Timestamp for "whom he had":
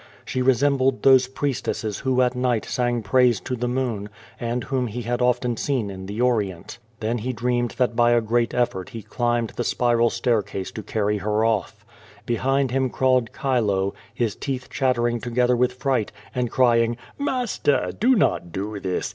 4.63-5.21